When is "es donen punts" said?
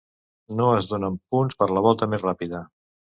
0.77-1.59